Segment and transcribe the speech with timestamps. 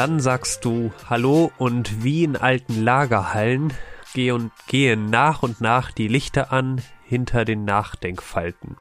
[0.00, 3.70] Dann sagst du Hallo und wie in alten Lagerhallen
[4.14, 8.78] gehen, gehen nach und nach die Lichter an hinter den Nachdenkfalten.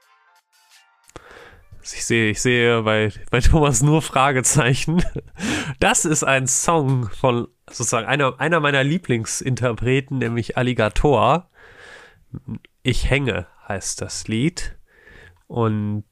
[1.84, 5.04] Ich sehe, ich sehe bei, bei Thomas nur Fragezeichen.
[5.82, 11.50] Das ist ein Song von sozusagen einer, einer meiner Lieblingsinterpreten, nämlich Alligator.
[12.82, 14.78] Ich hänge heißt das Lied.
[15.48, 16.06] Und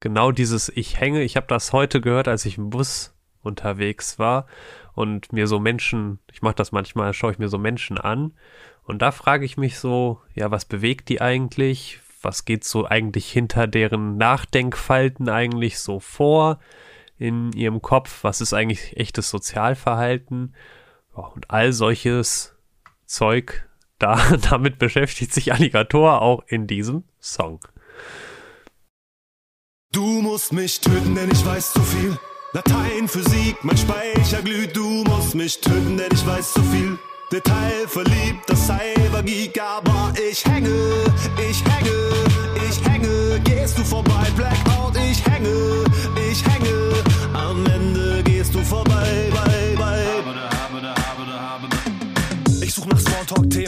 [0.00, 3.15] genau dieses Ich hänge, ich habe das heute gehört, als ich im Bus
[3.46, 4.46] unterwegs war
[4.94, 8.32] und mir so Menschen, ich mache das manchmal, schaue ich mir so Menschen an
[8.86, 12.00] und da frage ich mich so, ja, was bewegt die eigentlich?
[12.22, 16.60] Was geht so eigentlich hinter deren Nachdenkfalten eigentlich so vor
[17.18, 18.22] in ihrem Kopf?
[18.22, 20.54] Was ist eigentlich echtes Sozialverhalten?
[21.12, 22.54] Und all solches
[23.06, 23.68] Zeug,
[23.98, 27.60] da, damit beschäftigt sich Alligator auch in diesem Song.
[29.90, 32.18] Du musst mich töten, denn ich weiß zu viel.
[32.56, 34.74] Latein, Physik, mein Speicher glüht.
[34.74, 36.98] Du musst mich töten, denn ich weiß zu viel.
[37.30, 40.70] Detail verliebt, das Cybergeek, aber ich hänge,
[41.36, 41.98] ich hänge,
[42.66, 43.40] ich hänge.
[43.44, 45.84] Gehst du vorbei, Blackout, ich hänge,
[46.30, 46.94] ich hänge.
[47.34, 48.35] Am Ende gehst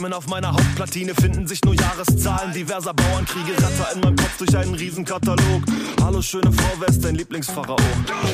[0.09, 4.57] Smalltalk-Themen auf meiner Hauptplatine, finden sich nur Jahreszahlen diverser Bauernkriege, ratter in meinem Kopf durch
[4.57, 5.63] einen Riesenkatalog.
[6.03, 7.77] Hallo schöne Frau, wer ist dein Lieblingspharao?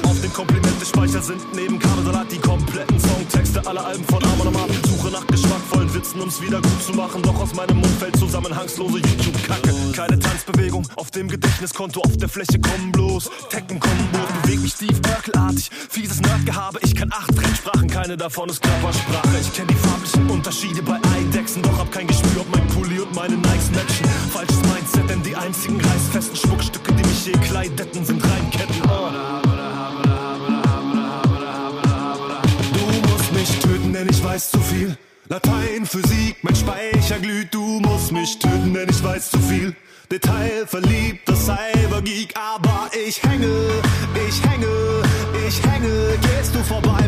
[0.05, 4.71] Auf dem Komplimente-Speicher sind neben Kabelsalat die kompletten Songtexte aller Alben von Amon Amarth.
[4.87, 8.99] Suche nach geschmackvollen Witzen, um's wieder gut zu machen, doch aus meinem Mund fällt zusammenhangslose
[8.99, 9.75] YouTube-Kacke.
[9.93, 14.43] Keine Tanzbewegung auf dem Gedächtniskonto, auf der Fläche kommen bloß Tekken-Kombos.
[14.43, 19.39] Beweg mich Steve Urkel-artig, fieses Nerdgehabe, ich kann acht Fremdsprachen, keine davon ist Körpersprache.
[19.41, 23.15] Ich kenn die farblichen Unterschiede bei Eidechsen, doch hab kein Gespür, ob mein Pulli und
[23.15, 24.09] meine Nikes matchen.
[24.33, 28.83] Falsches Mindset, denn die einzigen reißfesten Schmuckstücke, die mich je kleideten, sind Reimketten.
[32.73, 34.97] Du musst mich töten, denn ich weiß zu viel.
[35.29, 37.53] Latein, Physik, mein Speicher glüht.
[37.53, 39.75] Du musst mich töten, denn ich weiß zu viel.
[40.11, 43.49] Detail verliebt, das Cybergeek, aber ich hänge,
[44.29, 45.03] ich hänge,
[45.49, 46.19] ich hänge.
[46.21, 47.04] Gehst du vorbei,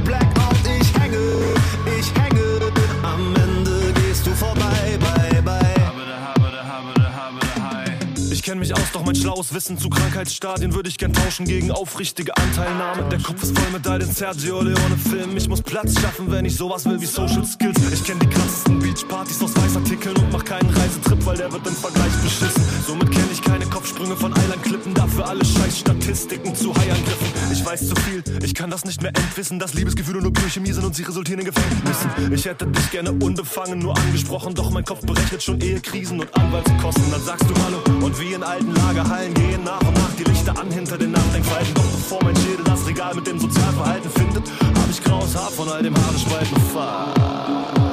[9.26, 13.08] schlaues Wissen zu Krankheitsstadien würde ich gern tauschen gegen aufrichtige Anteilnahme.
[13.08, 15.36] Der Kopf ist voll mit all den Sergio Leone Filmen.
[15.36, 17.76] Ich muss Platz schaffen, wenn ich sowas will wie Social Skills.
[17.92, 21.74] Ich kenn die krassesten Beachpartys aus Weißartikeln und mach keinen Reisetrip, weil der wird im
[21.74, 22.62] Vergleich beschissen.
[22.86, 27.26] Somit kenn ich keine Kopfsprünge von Eilandklippen, dafür alle scheiß Statistiken zu Haiangriffen.
[27.52, 30.84] Ich weiß zu viel, ich kann das nicht mehr entwissen, dass Liebesgefühle nur Biochemie sind
[30.84, 32.32] und sie resultieren in Gefängnissen.
[32.32, 37.10] Ich hätte dich gerne unbefangen nur angesprochen, doch mein Kopf berechnet schon Ehekrisen und Anwaltskosten.
[37.10, 40.58] Dann sagst du Hallo und wie in alten Lagerhallen gehen nach und nach die Lichter
[40.58, 41.74] an hinter den Nachdenkfalten.
[41.74, 45.68] Doch bevor mein Schädel das Regal mit dem Sozialverhalten findet, hab ich graues Haar von
[45.68, 46.54] all dem Haare spalten.
[46.54, 47.85] Du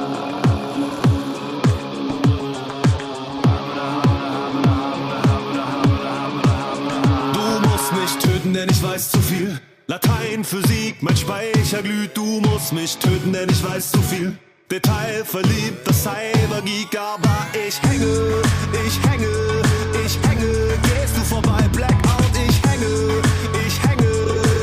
[8.54, 9.60] denn ich weiß zu viel.
[9.86, 12.16] Latein, Physik, mein Speicher glüht.
[12.16, 14.36] Du musst mich töten, denn ich weiß zu viel.
[14.70, 18.42] Detail verliebt, das Cybergeek, aber ich hänge,
[18.86, 19.62] ich hänge,
[20.04, 20.52] ich hänge.
[20.82, 23.22] Gehst du vorbei, Blackout, ich hänge,
[23.66, 24.10] ich hänge.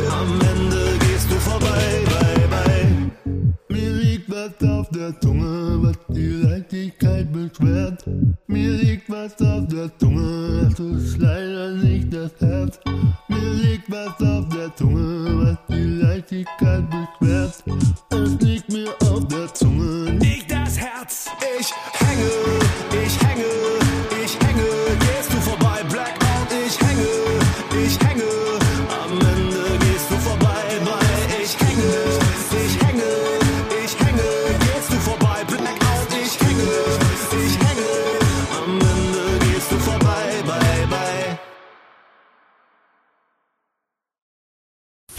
[0.10, 3.12] Am Ende gehst du vorbei, bye, bye.
[3.70, 8.04] Mir liegt was auf der Zunge, was die Leichtigkeit beschwert.
[8.48, 12.80] Mir liegt was auf der Zunge, das ist leider nicht das Herz.
[13.52, 18.11] Mir liegt was auf der Zunge, was die Leichtigkeit beschwert.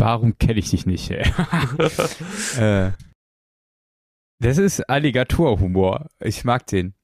[0.02, 1.10] Warum kenne ich dich nicht?
[2.58, 2.90] Äh,
[4.40, 6.08] das ist Alligator-Humor.
[6.18, 6.94] Ich mag den.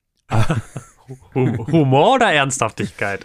[1.35, 3.25] Hu- Humor oder Ernsthaftigkeit?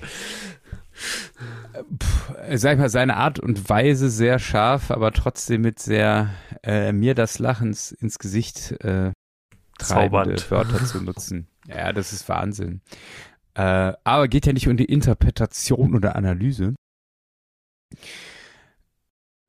[2.47, 6.29] Äh, Sag ich mal, seine Art und Weise sehr scharf, aber trotzdem mit sehr
[6.61, 9.11] äh, mir das Lachens ins Gesicht äh,
[9.79, 10.51] treibende Zaubernd.
[10.51, 11.47] Wörter zu nutzen.
[11.67, 12.81] Ja, das ist Wahnsinn.
[13.55, 16.75] Äh, aber geht ja nicht um die Interpretation oder Analyse.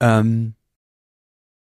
[0.01, 0.55] Ähm,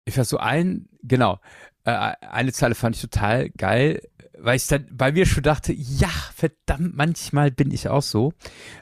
[0.05, 1.39] ich war so ein, genau,
[1.85, 4.03] äh, eine Zeile fand ich total geil,
[4.39, 8.33] weil ich dann bei mir schon dachte, ja, verdammt, manchmal bin ich auch so.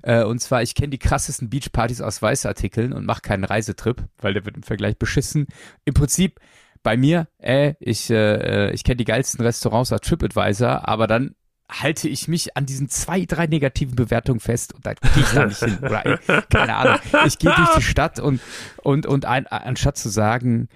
[0.02, 4.34] Äh, und zwar, ich kenne die krassesten Beachpartys aus Weißartikeln und mache keinen Reisetrip, weil
[4.34, 5.46] der wird im Vergleich beschissen.
[5.84, 6.40] Im Prinzip
[6.82, 11.34] bei mir, äh, ich, äh, ich kenne die geilsten Restaurants auf TripAdvisor, aber dann
[11.70, 15.46] halte ich mich an diesen zwei, drei negativen Bewertungen fest und da gehe ich da
[15.46, 15.78] nicht hin.
[15.82, 16.18] Oder
[16.48, 16.98] keine Ahnung.
[17.26, 18.40] Ich gehe durch die Stadt und,
[18.82, 20.68] und, und ein, anstatt zu sagen,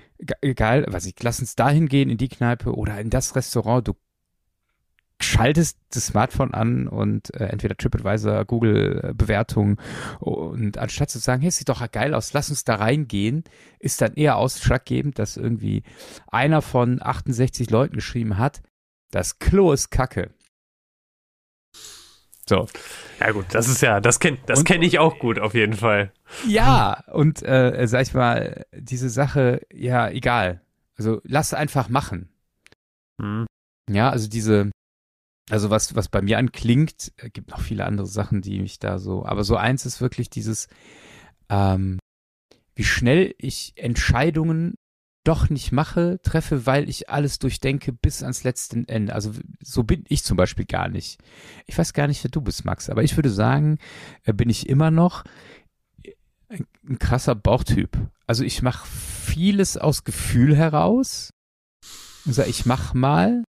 [0.54, 3.94] geil, was ich, lass uns dahin gehen in die Kneipe oder in das Restaurant, du
[5.22, 11.50] schaltest das Smartphone an und äh, entweder TripAdvisor, Google äh, und anstatt zu sagen, hey,
[11.50, 13.44] sieht doch geil aus, lass uns da reingehen,
[13.78, 15.84] ist dann eher ausschlaggebend, dass irgendwie
[16.26, 18.62] einer von 68 Leuten geschrieben hat,
[19.10, 20.30] das Klo ist Kacke.
[22.48, 22.66] So.
[23.20, 26.12] Ja gut, das ist ja, das kenne das kenn ich auch gut auf jeden Fall.
[26.46, 30.60] Ja, und äh, sag ich mal, diese Sache, ja, egal.
[30.96, 32.28] Also lass einfach machen.
[33.20, 33.46] Hm.
[33.90, 34.70] Ja, also diese,
[35.50, 38.98] also was, was bei mir anklingt, äh, gibt noch viele andere Sachen, die mich da
[38.98, 40.68] so, aber so eins ist wirklich dieses,
[41.48, 41.98] ähm,
[42.74, 44.74] wie schnell ich Entscheidungen
[45.24, 49.14] doch nicht mache, treffe, weil ich alles durchdenke bis ans letzte Ende.
[49.14, 49.32] Also
[49.62, 51.18] so bin ich zum Beispiel gar nicht.
[51.66, 53.78] Ich weiß gar nicht, wer du bist, Max, aber ich würde sagen,
[54.24, 55.24] äh, bin ich immer noch
[56.48, 57.96] ein, ein krasser Bauchtyp.
[58.26, 61.30] Also ich mache vieles aus Gefühl heraus.
[62.26, 63.44] Also ich mach mal.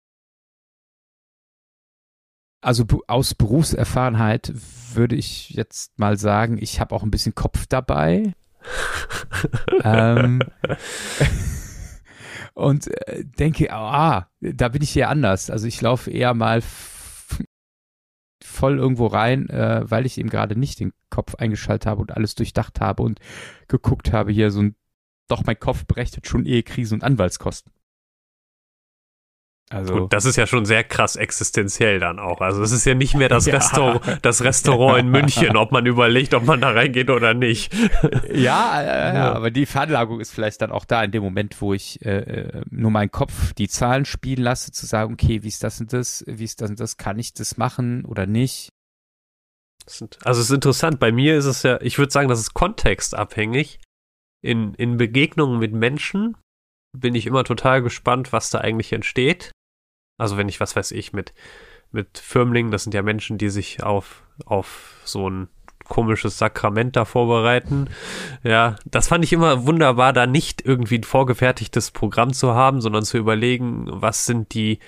[2.64, 4.54] Also aus Berufserfahrenheit
[4.94, 8.34] würde ich jetzt mal sagen, ich habe auch ein bisschen Kopf dabei.
[9.84, 10.42] Ähm,
[12.54, 15.50] und äh, denke, ah, da bin ich hier anders.
[15.50, 16.62] Also ich laufe eher mal
[18.44, 22.36] voll irgendwo rein, äh, weil ich eben gerade nicht den Kopf eingeschaltet habe und alles
[22.36, 23.20] durchdacht habe und
[23.68, 24.76] geguckt habe, hier so ein,
[25.28, 27.72] doch mein Kopf berechnet schon Ehekrisen und Anwaltskosten.
[29.72, 32.42] Also Gut, das ist ja schon sehr krass existenziell dann auch.
[32.42, 33.54] Also es ist ja nicht mehr das, ja.
[33.56, 37.74] Restaurant, das Restaurant in München, ob man überlegt, ob man da reingeht oder nicht.
[38.34, 41.74] Ja, äh, ja, aber die Veranlagung ist vielleicht dann auch da in dem Moment, wo
[41.74, 45.64] ich äh, äh, nur meinen Kopf die Zahlen spielen lasse, zu sagen, okay, wie ist
[45.64, 48.70] das und das, wie ist das und das, kann ich das machen oder nicht?
[49.86, 53.80] Also es ist interessant, bei mir ist es ja, ich würde sagen, das ist kontextabhängig.
[54.44, 56.36] In, in Begegnungen mit Menschen
[56.98, 59.52] bin ich immer total gespannt, was da eigentlich entsteht.
[60.22, 61.34] Also wenn ich, was weiß ich, mit,
[61.92, 65.48] mit Firmlingen, das sind ja Menschen, die sich auf, auf so ein
[65.86, 67.90] komisches Sakrament da vorbereiten.
[68.44, 73.04] Ja, das fand ich immer wunderbar, da nicht irgendwie ein vorgefertigtes Programm zu haben, sondern
[73.04, 74.80] zu überlegen, was sind die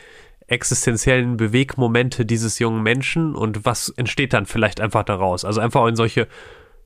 [0.48, 5.46] existenziellen Bewegmomente dieses jungen Menschen und was entsteht dann vielleicht einfach daraus.
[5.46, 6.28] Also einfach in solche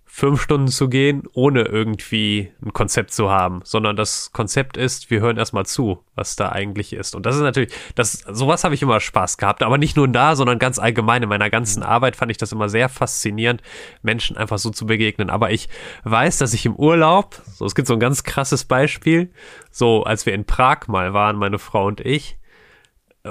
[0.09, 5.19] fünf Stunden zu gehen, ohne irgendwie ein Konzept zu haben, sondern das Konzept ist, wir
[5.19, 7.13] hören erstmal zu, was da eigentlich ist.
[7.13, 10.35] Und das ist natürlich, das, sowas habe ich immer Spaß gehabt, aber nicht nur da,
[10.35, 13.61] sondern ganz allgemein in meiner ganzen Arbeit fand ich das immer sehr faszinierend,
[14.01, 15.29] Menschen einfach so zu begegnen.
[15.29, 15.67] Aber ich
[16.05, 19.29] weiß, dass ich im Urlaub, so, es gibt so ein ganz krasses Beispiel,
[19.69, 22.39] so als wir in Prag mal waren, meine Frau und ich,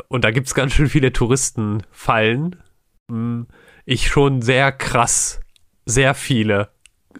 [0.08, 2.56] und da gibt es ganz schön viele Touristenfallen,
[3.10, 3.46] hm,
[3.86, 5.40] ich schon sehr krass
[5.86, 6.68] sehr viele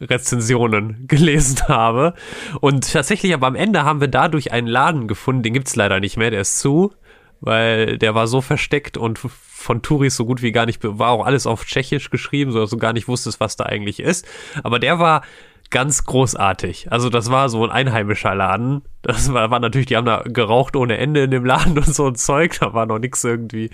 [0.01, 2.15] Rezensionen gelesen habe.
[2.61, 6.17] Und tatsächlich aber am Ende haben wir dadurch einen Laden gefunden, den gibt's leider nicht
[6.17, 6.93] mehr, der ist zu,
[7.41, 11.25] weil der war so versteckt und von Touris so gut wie gar nicht, war auch
[11.25, 14.27] alles auf Tschechisch geschrieben, so dass du gar nicht wusstest, was da eigentlich ist.
[14.63, 15.23] Aber der war
[15.71, 16.93] ganz großartig.
[16.93, 18.83] Also das war so ein einheimischer Laden.
[19.03, 22.07] Das war, war natürlich, die haben da geraucht ohne Ende in dem Laden und so
[22.07, 22.59] ein Zeug.
[22.61, 23.71] Da war noch nichts irgendwie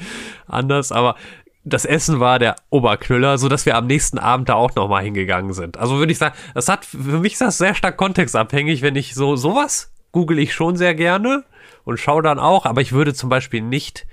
[0.46, 0.92] anders.
[0.92, 1.16] Aber
[1.64, 5.52] das Essen war der Oberknüller, so dass wir am nächsten Abend da auch nochmal hingegangen
[5.52, 5.76] sind.
[5.76, 9.14] Also würde ich sagen, das hat, für mich ist das sehr stark kontextabhängig, wenn ich
[9.14, 11.45] so, sowas google ich schon sehr gerne
[11.85, 14.07] und schaue dann auch, aber ich würde zum Beispiel nicht,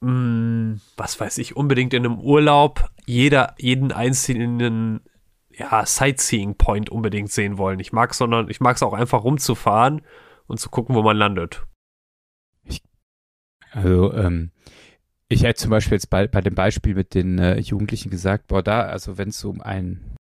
[0.00, 5.00] mh, hm, was weiß ich, unbedingt in einem Urlaub jeder, jeden einzelnen,
[5.50, 7.80] ja, Sightseeing-Point unbedingt sehen wollen.
[7.80, 10.02] Ich mag sondern, ich mag es auch einfach rumzufahren
[10.46, 11.66] und zu gucken, wo man landet.
[12.64, 12.82] Ich,
[13.72, 14.52] also, ähm,
[15.32, 18.62] ich hätte zum Beispiel jetzt bei, bei dem Beispiel mit den äh, Jugendlichen gesagt, boah,
[18.62, 20.16] da, also wenn es um ein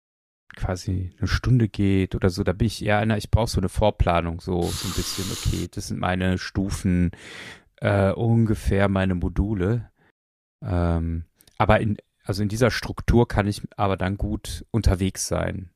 [0.57, 3.69] quasi eine Stunde geht oder so, da bin ich eher einer, ich brauche so eine
[3.69, 7.13] Vorplanung, so, so ein bisschen, okay, das sind meine Stufen,
[7.77, 9.91] äh, ungefähr meine Module.
[10.63, 11.25] Ähm,
[11.57, 15.71] aber in, also in dieser Struktur kann ich aber dann gut unterwegs sein.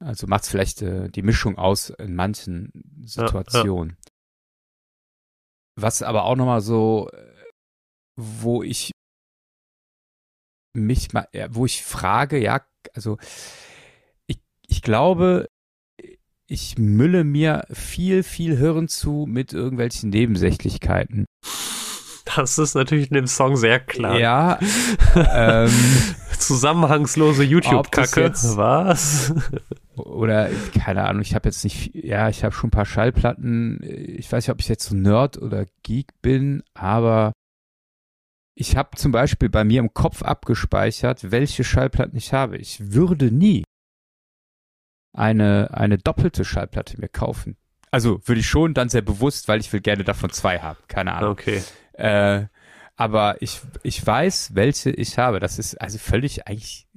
[0.00, 2.72] Also macht es vielleicht äh, die Mischung aus in manchen
[3.04, 3.90] Situationen.
[3.90, 4.12] Ja, ja.
[5.80, 7.37] Was aber auch nochmal so äh,
[8.18, 8.90] wo ich
[10.74, 12.60] mich mal, wo ich frage, ja,
[12.94, 13.16] also
[14.26, 15.48] ich, ich glaube,
[16.46, 21.26] ich mülle mir viel, viel Hirn zu mit irgendwelchen Nebensächlichkeiten.
[22.36, 24.18] Das ist natürlich in dem Song sehr klar.
[24.18, 24.58] Ja.
[25.14, 25.70] ähm,
[26.38, 28.32] Zusammenhangslose YouTube-Kacke.
[28.56, 29.32] Was?
[29.96, 33.80] oder keine Ahnung, ich habe jetzt nicht, ja, ich habe schon ein paar Schallplatten.
[33.82, 37.32] Ich weiß nicht, ob ich jetzt so Nerd oder Geek bin, aber
[38.60, 42.56] ich habe zum Beispiel bei mir im Kopf abgespeichert, welche Schallplatten ich habe.
[42.56, 43.62] Ich würde nie
[45.16, 47.56] eine, eine doppelte Schallplatte mir kaufen.
[47.92, 50.78] Also würde ich schon dann sehr bewusst, weil ich will gerne davon zwei haben.
[50.88, 51.30] Keine Ahnung.
[51.30, 51.62] Okay.
[51.92, 52.46] Äh,
[52.96, 55.38] aber ich, ich weiß, welche ich habe.
[55.38, 56.88] Das ist also völlig eigentlich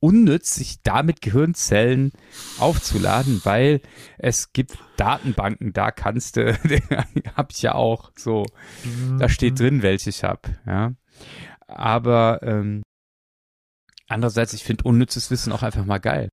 [0.00, 2.12] unnütz, sich damit Gehirnzellen
[2.58, 3.82] aufzuladen, weil
[4.18, 6.54] es gibt Datenbanken, da kannst du,
[7.36, 8.44] hab ich ja auch so,
[9.18, 10.92] da steht drin, welche ich hab, ja.
[11.66, 12.82] Aber ähm,
[14.08, 16.30] andererseits, ich finde unnützes Wissen auch einfach mal geil.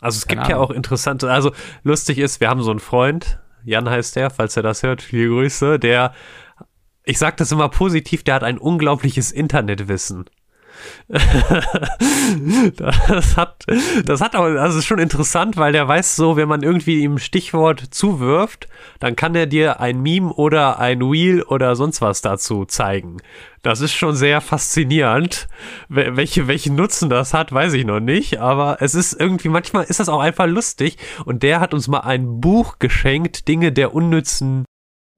[0.00, 0.68] Also es Keine gibt ja Ahnung.
[0.68, 4.62] auch interessante, also lustig ist, wir haben so einen Freund, Jan heißt der, falls er
[4.62, 6.14] das hört, viele Grüße, der,
[7.02, 10.26] ich sag das immer positiv, der hat ein unglaubliches Internetwissen.
[12.76, 13.64] das hat,
[14.04, 17.18] das hat auch, also ist schon interessant, weil der weiß so, wenn man irgendwie ihm
[17.18, 18.68] Stichwort zuwirft,
[19.00, 23.18] dann kann er dir ein Meme oder ein Reel oder sonst was dazu zeigen.
[23.62, 25.48] Das ist schon sehr faszinierend.
[25.88, 29.84] Wel- Welche, welchen Nutzen das hat, weiß ich noch nicht, aber es ist irgendwie, manchmal
[29.84, 33.94] ist das auch einfach lustig und der hat uns mal ein Buch geschenkt, Dinge der
[33.94, 34.64] unnützen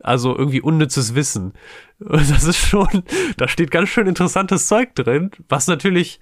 [0.01, 1.53] also irgendwie unnützes Wissen.
[2.01, 3.03] Das ist schon,
[3.37, 6.21] da steht ganz schön interessantes Zeug drin, was natürlich,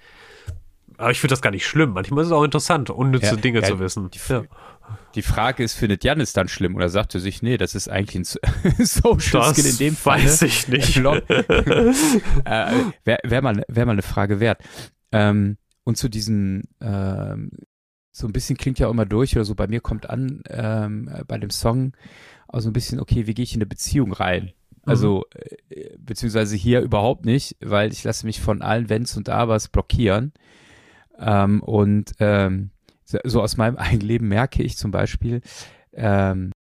[0.97, 1.91] aber ich finde das gar nicht schlimm.
[1.91, 4.09] Manchmal ist es auch interessant, unnütze Ja, Dinge ja, zu wissen.
[4.09, 4.43] die- Ja.
[5.15, 7.89] Die Frage ist, findet Jan es dann schlimm oder sagt er sich, nee, das ist
[7.89, 8.39] eigentlich ein So-
[8.79, 10.23] Social Das Skill in dem Fall.
[10.23, 10.97] weiß ich nicht.
[12.45, 12.71] Äh,
[13.03, 14.61] Wäre wär mal, wär mal eine Frage wert.
[15.11, 17.51] Ähm, und zu diesem, ähm,
[18.11, 21.09] so ein bisschen klingt ja auch immer durch oder so, bei mir kommt an, ähm,
[21.27, 21.93] bei dem Song,
[22.47, 24.51] auch so ein bisschen, okay, wie gehe ich in eine Beziehung rein?
[24.85, 25.25] Also,
[25.69, 30.31] äh, beziehungsweise hier überhaupt nicht, weil ich lasse mich von allen Wenns und Abers blockieren.
[31.19, 32.71] Ähm, und ähm,
[33.03, 35.41] so- aus meinem eigenen Leben merke ich zum Beispiel,
[35.93, 36.51] ähm,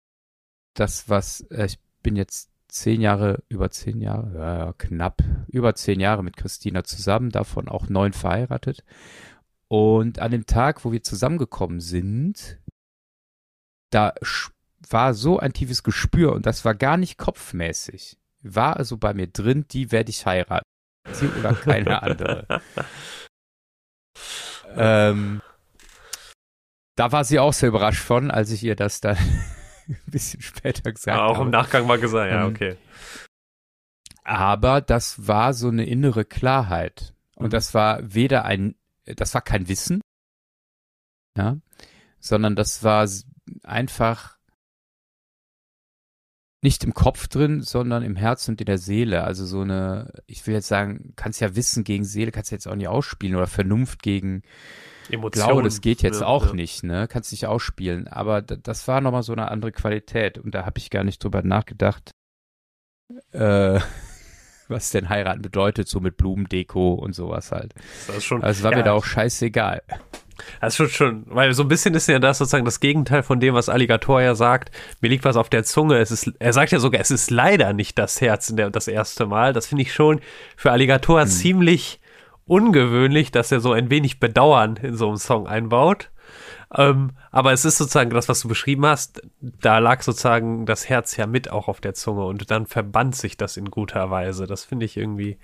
[0.75, 6.01] das, was, äh, ich bin jetzt zehn Jahre, über zehn Jahre, ja, knapp über zehn
[6.01, 8.85] Jahre mit Christina zusammen, davon auch neun verheiratet.
[9.69, 12.59] Und an dem Tag, wo wir zusammengekommen sind,
[13.91, 14.15] da
[14.89, 18.19] war so ein tiefes Gespür und das war gar nicht kopfmäßig.
[18.43, 20.65] War also bei mir drin, die werde ich heiraten.
[21.13, 22.47] Sie oder keine andere.
[24.77, 25.41] ähm,
[26.97, 29.17] da war sie auch sehr überrascht von, als ich ihr das dann
[29.89, 31.45] ein bisschen später gesagt Ja, auch habe.
[31.47, 32.77] im Nachgang mal gesagt, ja, Ähm, okay.
[34.25, 37.15] Aber das war so eine innere Klarheit.
[37.37, 37.51] Und Mhm.
[37.51, 40.01] das war weder ein, das war kein Wissen,
[41.37, 41.59] ja,
[42.19, 43.07] sondern das war
[43.63, 44.36] einfach
[46.63, 49.25] nicht im Kopf drin, sondern im Herzen und in der Seele.
[49.25, 52.67] Also so eine, ich will jetzt sagen, kannst ja Wissen gegen Seele, kannst du jetzt
[52.67, 54.43] auch nicht ausspielen oder Vernunft gegen
[55.11, 55.47] Emotionen.
[55.47, 56.53] Glaube, das geht jetzt Ja, auch ja.
[56.55, 57.07] nicht, ne?
[57.09, 58.09] Kannst nicht ausspielen.
[58.09, 60.39] Aber das war nochmal so eine andere Qualität.
[60.39, 62.11] Und da habe ich gar nicht drüber nachgedacht,
[63.33, 63.79] äh,
[64.69, 67.75] was denn heiraten bedeutet, so mit Blumendeko und sowas halt.
[68.07, 69.83] Das ist schon, Also war ja, mir da auch scheißegal.
[70.61, 73.55] Das ist schon, weil so ein bisschen ist ja das sozusagen das Gegenteil von dem,
[73.55, 74.71] was Alligator ja sagt.
[75.01, 75.99] Mir liegt was auf der Zunge.
[75.99, 78.89] Es ist, er sagt ja sogar, es ist leider nicht das Herz in der, das
[78.89, 79.53] erste Mal.
[79.53, 80.21] Das finde ich schon
[80.57, 81.29] für Alligator Hm.
[81.29, 82.01] ziemlich
[82.47, 86.11] ungewöhnlich, dass er so ein wenig Bedauern in so einem Song einbaut.
[86.75, 91.17] Ähm, aber es ist sozusagen das, was du beschrieben hast, da lag sozusagen das Herz
[91.17, 94.47] ja mit auch auf der Zunge und dann verband sich das in guter Weise.
[94.47, 95.39] Das finde ich irgendwie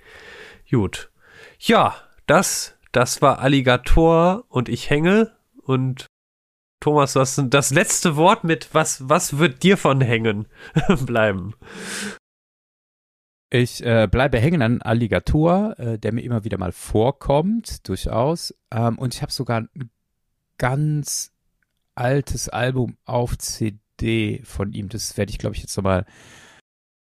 [0.69, 1.09] gut.
[1.59, 1.95] Ja,
[2.25, 6.05] das, das war Alligator und ich hänge und
[6.79, 10.47] Thomas, du hast das letzte Wort mit was, was wird dir von hängen
[11.05, 11.53] bleiben?
[13.49, 18.53] Ich äh, bleibe hängen an Alligator, äh, der mir immer wieder mal vorkommt, durchaus.
[18.71, 19.89] Ähm, und ich habe sogar ein
[20.57, 21.31] ganz
[21.95, 24.89] altes Album auf CD von ihm.
[24.89, 26.05] Das werde ich, glaube ich, jetzt nochmal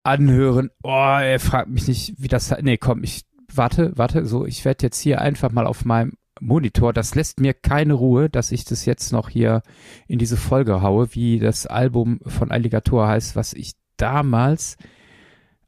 [0.02, 0.70] anhören.
[0.82, 2.54] Oh, er fragt mich nicht, wie das.
[2.60, 3.24] Nee, komm, ich
[3.56, 4.26] warte, warte.
[4.26, 6.92] So, ich werde jetzt hier einfach mal auf meinem Monitor.
[6.92, 9.62] Das lässt mir keine Ruhe, dass ich das jetzt noch hier
[10.06, 14.76] in diese Folge haue, wie das Album von Alligator heißt, was ich damals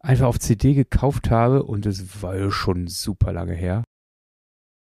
[0.00, 3.84] einfach auf CD gekauft habe und es war schon super lange her.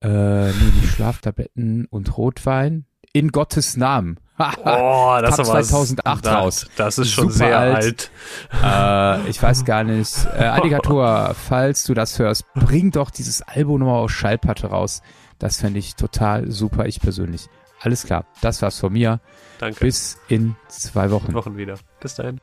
[0.00, 2.86] Äh, die Schlaftabletten und Rotwein.
[3.12, 4.18] In Gottes Namen.
[4.36, 6.66] Oh, das aber 2008 das, raus.
[6.76, 8.10] Das ist schon Super sehr alt.
[8.62, 9.24] alt.
[9.26, 10.26] äh, ich weiß gar nicht.
[10.36, 15.02] Äh, Alligator, falls du das hörst, bring doch dieses Album nochmal aus Schallplatte raus.
[15.38, 17.48] Das fände ich total super, ich persönlich.
[17.80, 19.20] Alles klar, das war's von mir.
[19.58, 19.80] Danke.
[19.80, 21.34] Bis in zwei Wochen.
[21.34, 21.74] Wochen wieder.
[22.00, 22.40] Bis dahin.